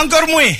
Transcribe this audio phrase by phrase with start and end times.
[0.00, 0.44] encore moins.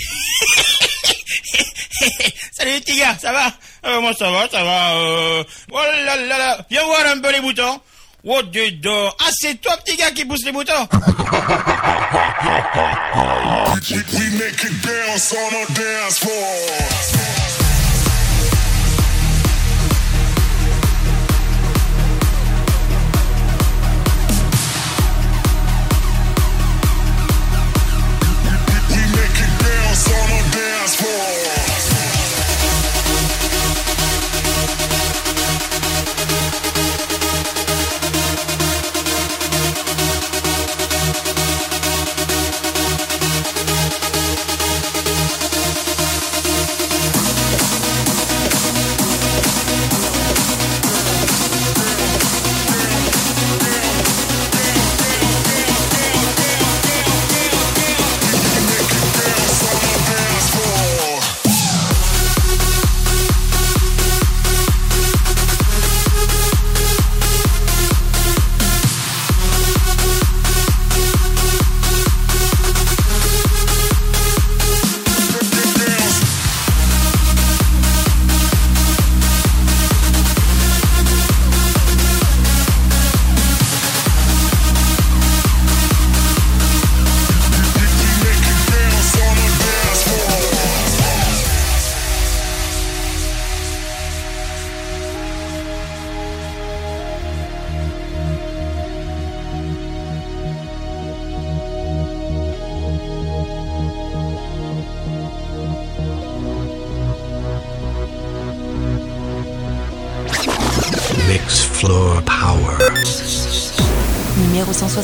[2.52, 3.52] Salut les petits gars, ça va?
[3.86, 4.92] Euh, Moi ça va, ça va.
[4.94, 5.44] Euh...
[5.72, 7.81] Oh là là là, viens voir un peu les boutons.
[8.24, 9.14] Oh dedans.
[9.18, 10.88] Ah c'est toi petit gars qui pousse les boutons.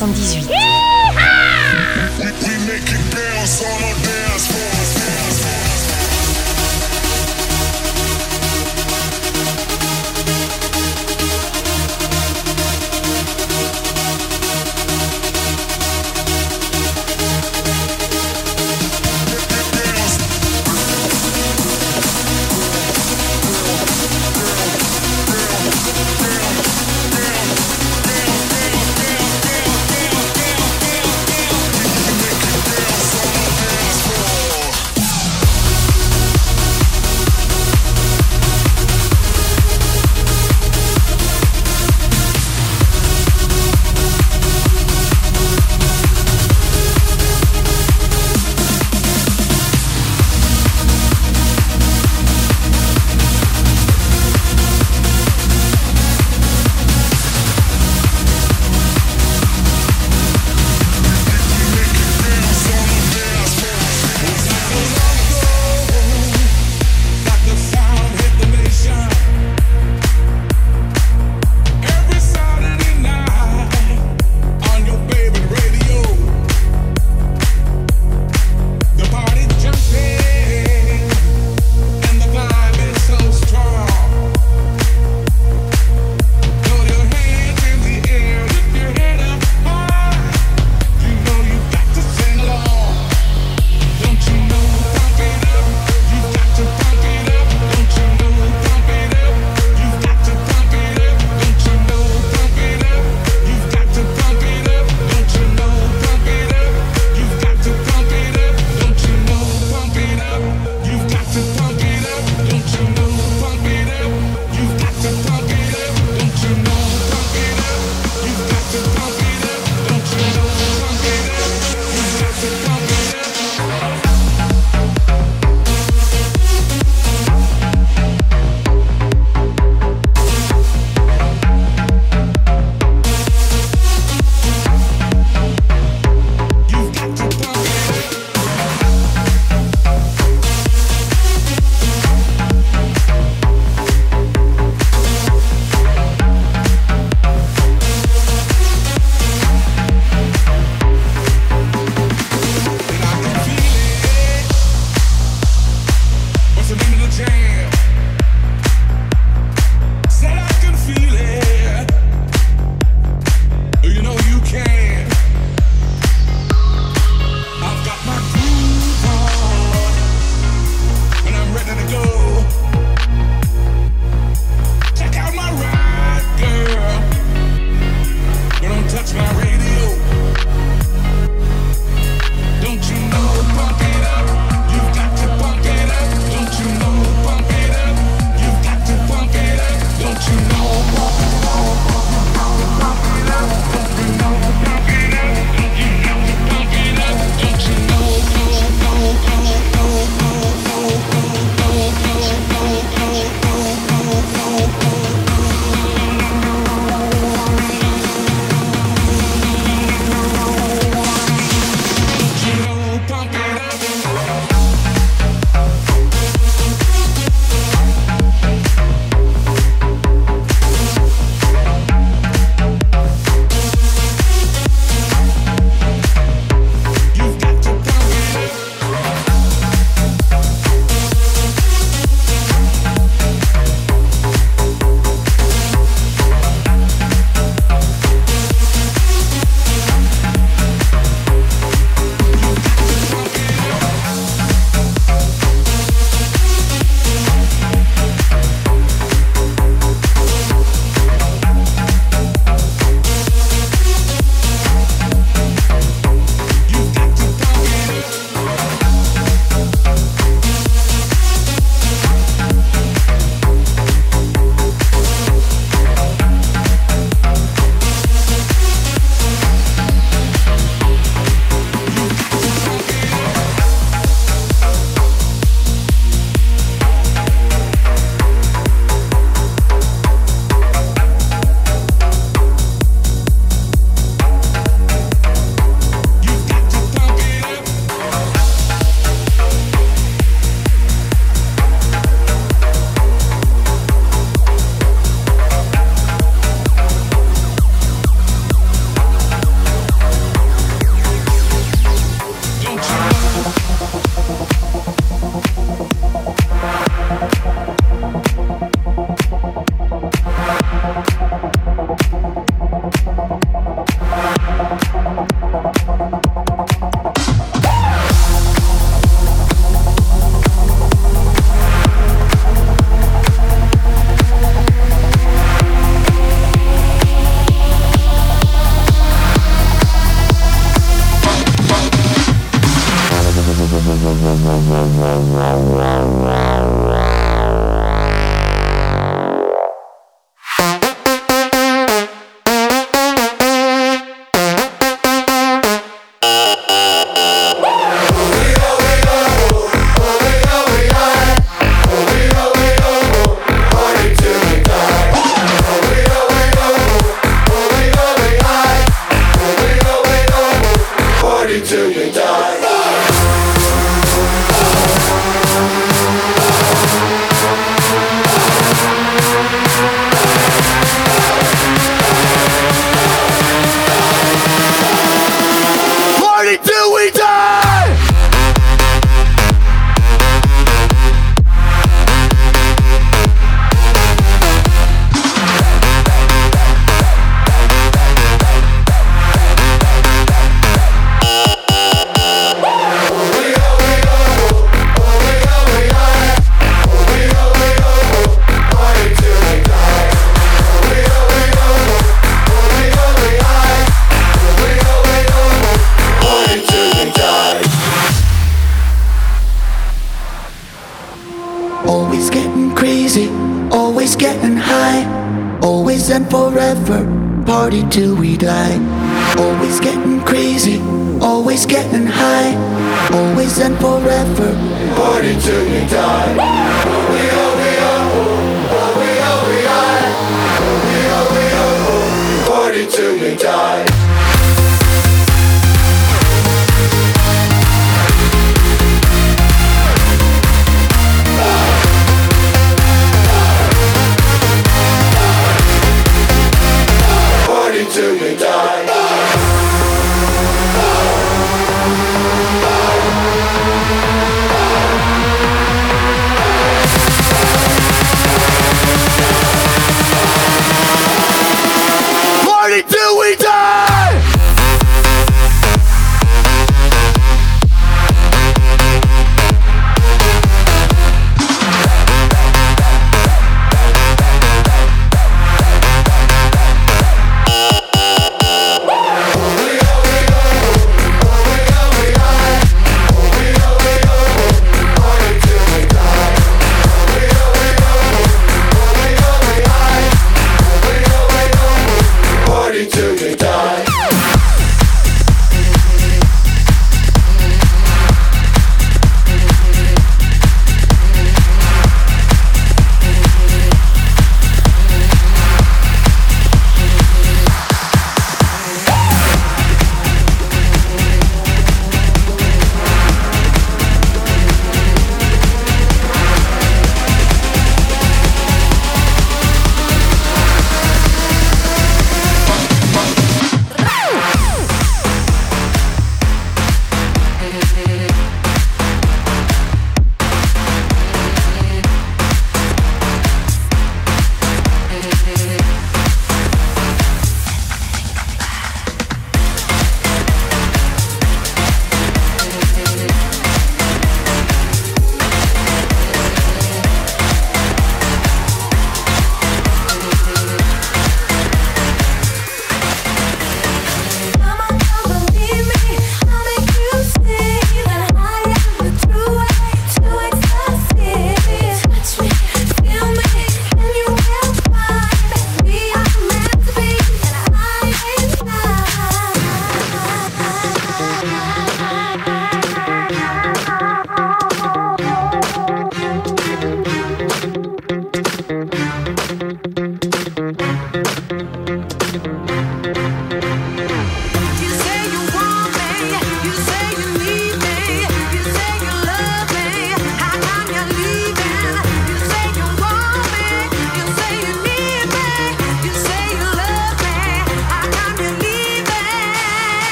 [0.00, 0.39] 78.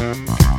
[0.00, 0.49] Mm-hmm.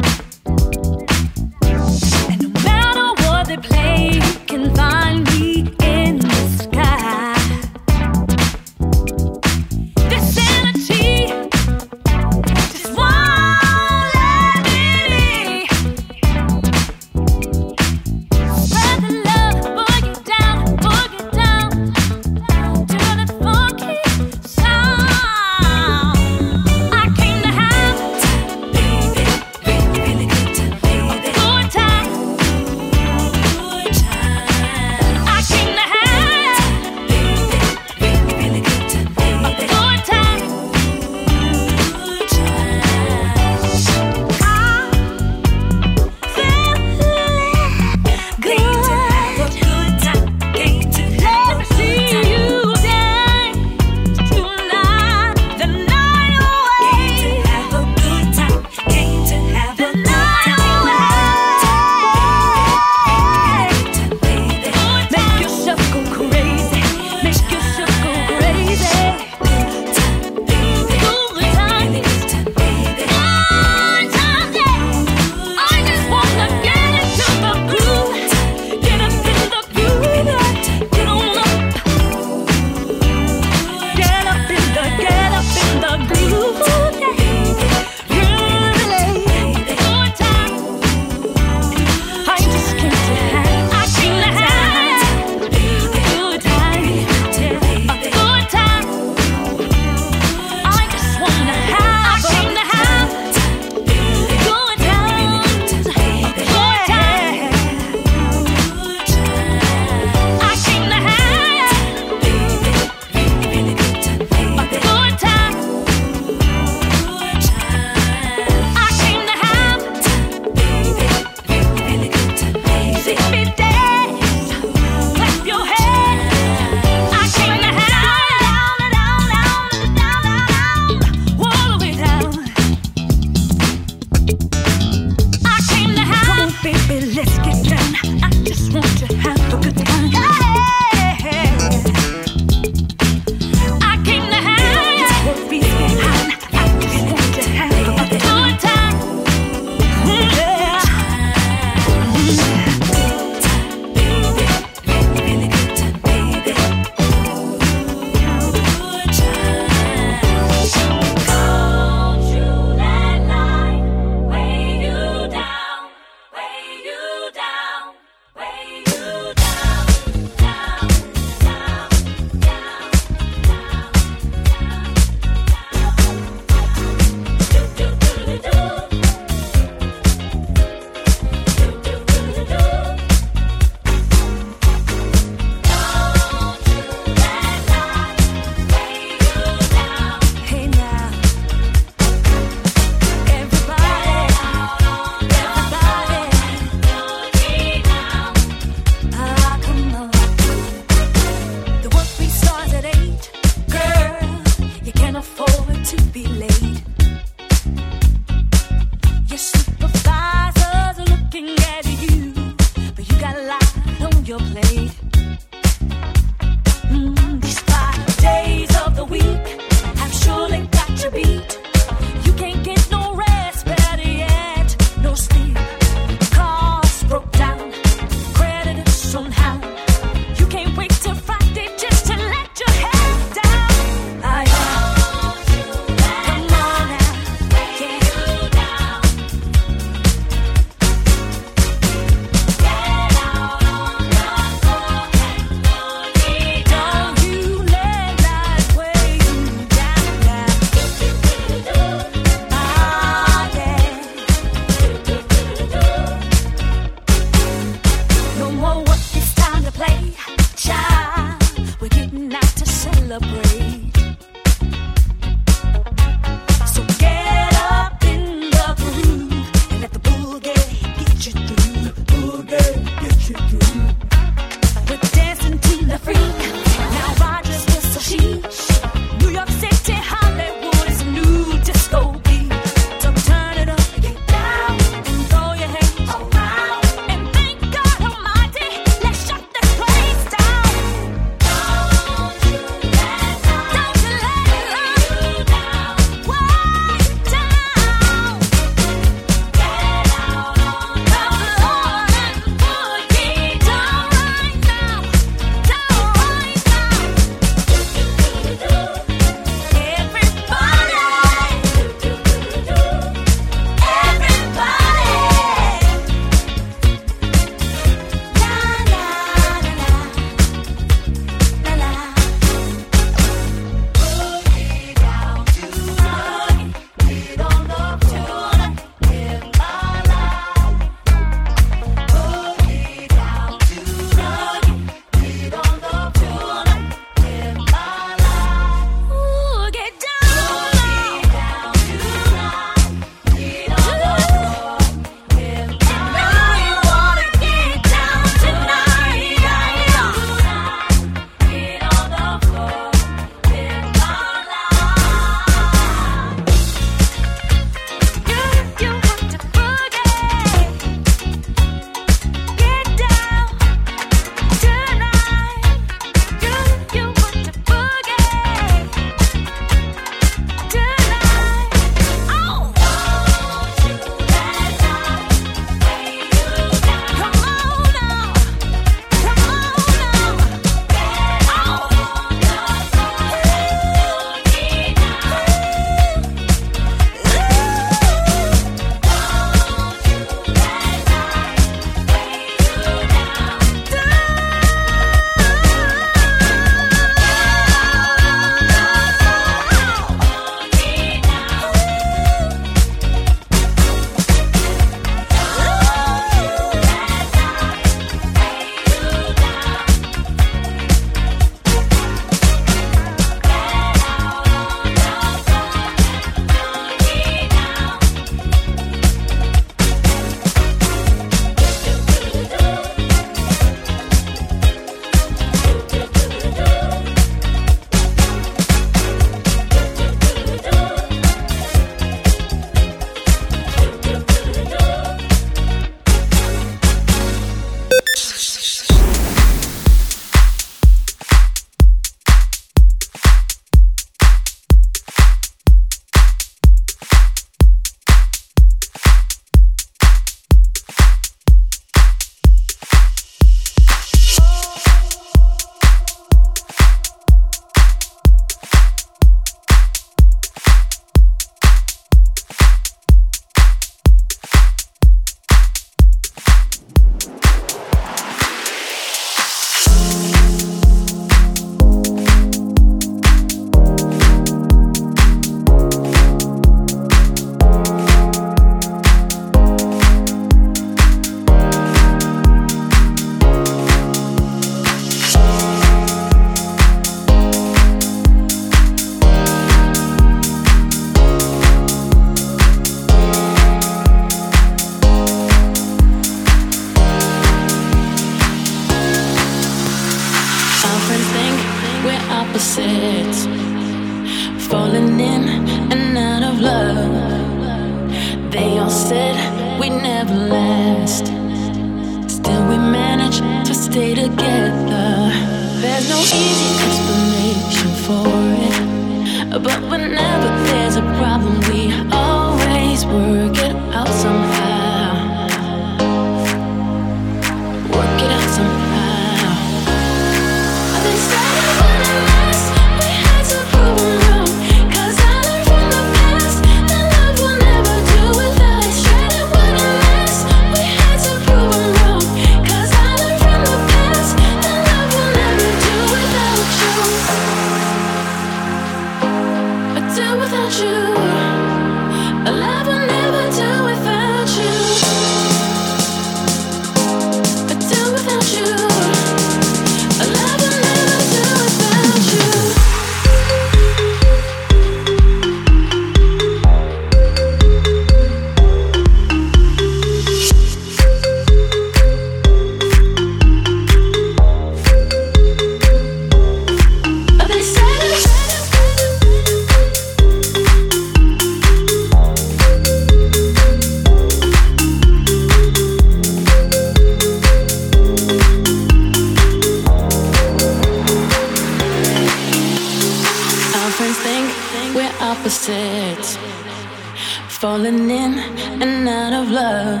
[597.62, 598.40] falling in
[598.82, 600.00] and out of love.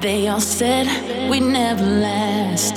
[0.00, 0.86] They all said
[1.28, 2.76] we'd never last.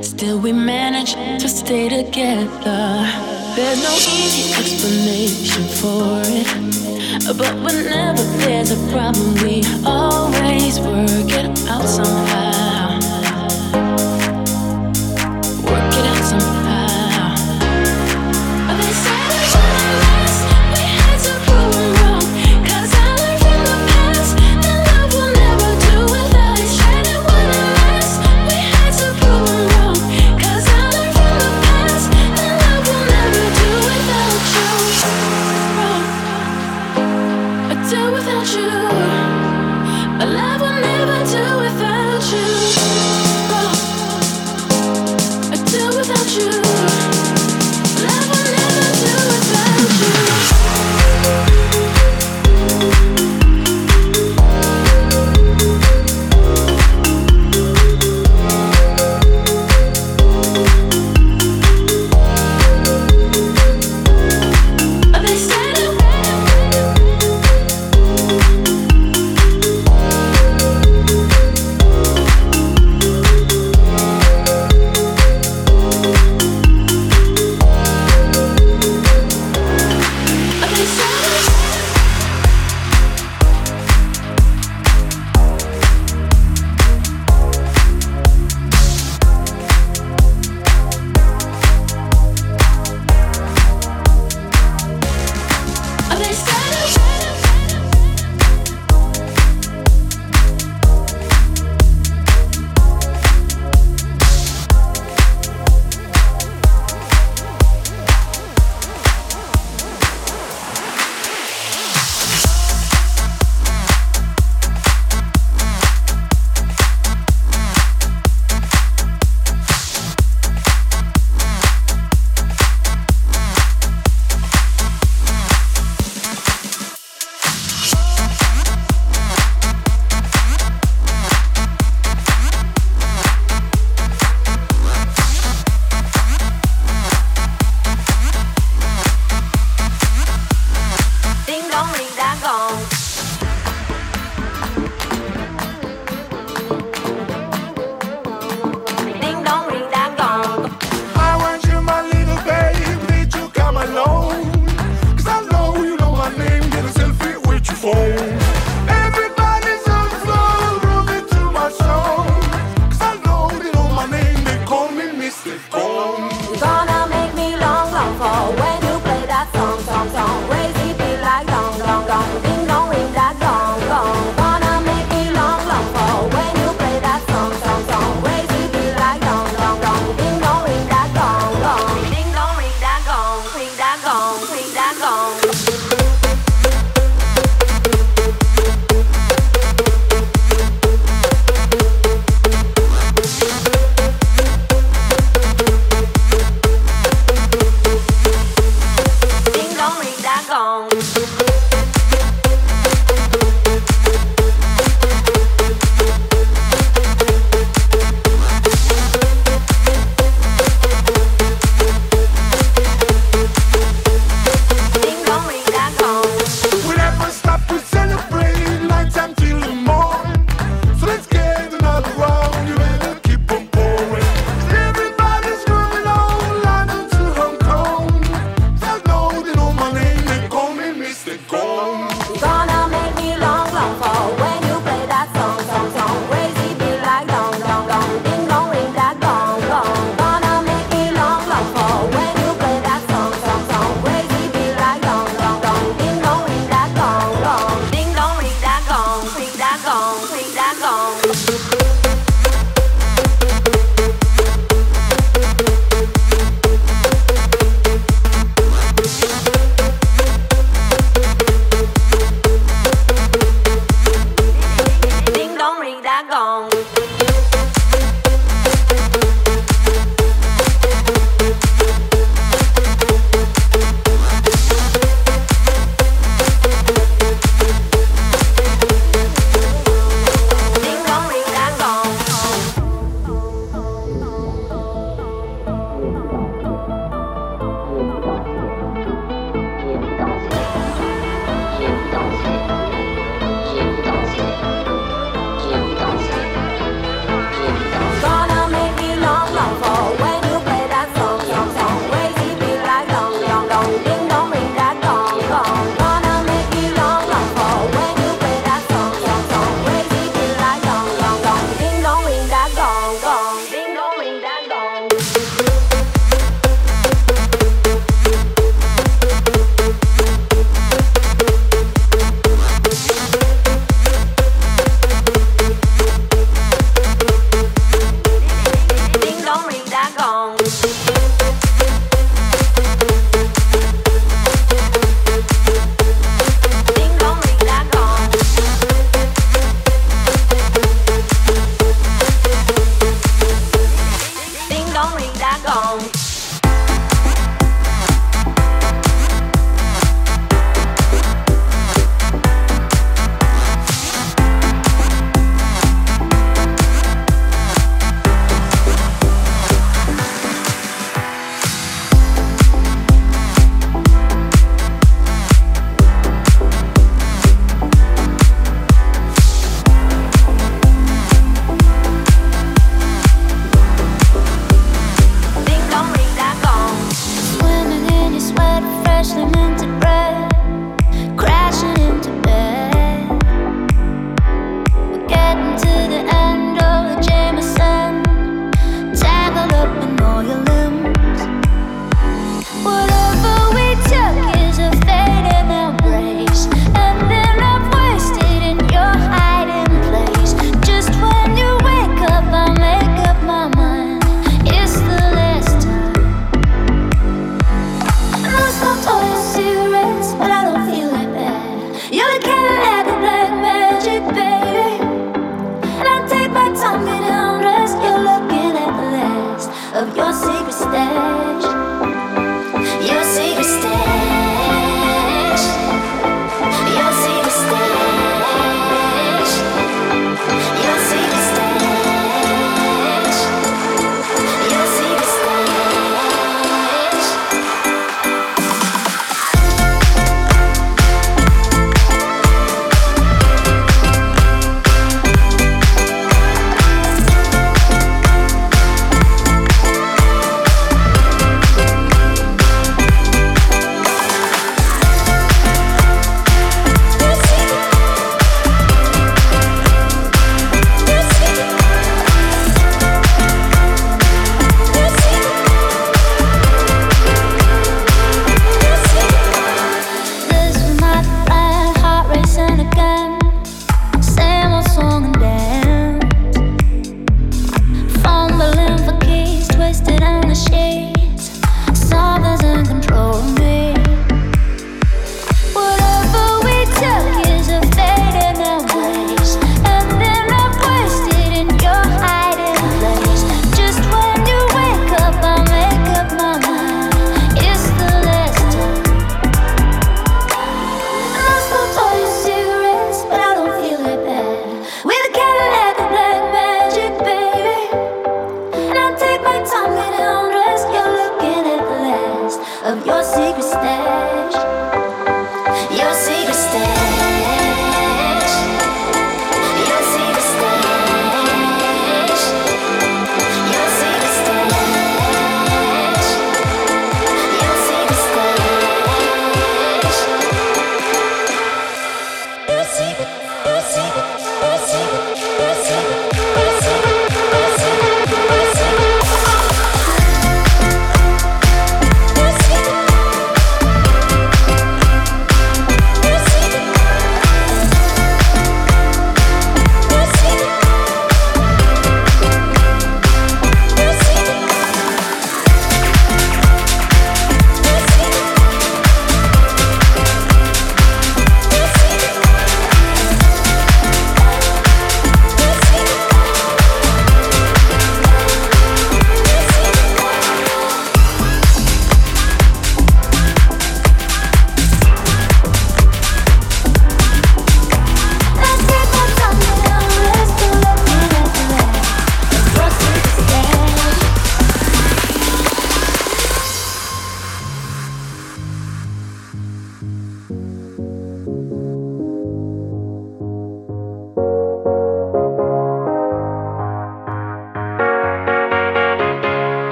[0.00, 3.04] Still, we managed to stay together.
[3.56, 7.36] There's no easy explanation for it.
[7.36, 12.55] But whenever there's a problem, we always work it out somehow.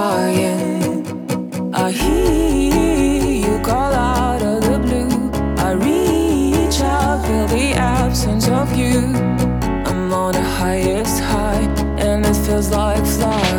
[0.00, 1.74] trying.
[1.74, 5.12] I hear you call out of the blue.
[5.66, 8.96] I reach out, feel the absence of you.
[9.88, 11.66] I'm on the highest high,
[12.06, 13.49] and it feels like flying.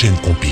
[0.00, 0.49] chaîne Compi.